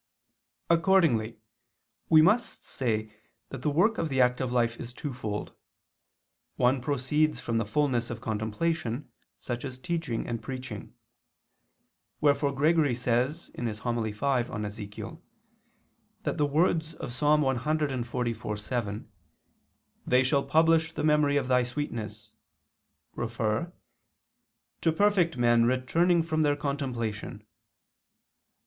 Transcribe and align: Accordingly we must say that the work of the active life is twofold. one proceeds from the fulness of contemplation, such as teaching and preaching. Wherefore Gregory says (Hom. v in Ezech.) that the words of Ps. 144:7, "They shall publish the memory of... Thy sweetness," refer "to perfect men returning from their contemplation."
Accordingly 0.67 1.37
we 2.09 2.23
must 2.23 2.65
say 2.65 3.13
that 3.49 3.61
the 3.61 3.69
work 3.69 3.99
of 3.99 4.09
the 4.09 4.19
active 4.19 4.51
life 4.51 4.77
is 4.79 4.93
twofold. 4.95 5.53
one 6.55 6.81
proceeds 6.81 7.39
from 7.39 7.59
the 7.59 7.67
fulness 7.67 8.09
of 8.09 8.19
contemplation, 8.19 9.11
such 9.37 9.63
as 9.63 9.77
teaching 9.77 10.25
and 10.25 10.41
preaching. 10.41 10.95
Wherefore 12.19 12.51
Gregory 12.51 12.95
says 12.95 13.51
(Hom. 13.55 13.65
v 14.03 14.09
in 14.09 14.63
Ezech.) 14.65 15.21
that 16.23 16.37
the 16.39 16.47
words 16.47 16.95
of 16.95 17.09
Ps. 17.11 17.19
144:7, 17.21 19.05
"They 20.07 20.23
shall 20.23 20.43
publish 20.43 20.93
the 20.93 21.03
memory 21.03 21.37
of... 21.37 21.47
Thy 21.47 21.61
sweetness," 21.61 22.33
refer 23.13 23.71
"to 24.81 24.91
perfect 24.91 25.37
men 25.37 25.67
returning 25.67 26.23
from 26.23 26.41
their 26.41 26.55
contemplation." 26.55 27.45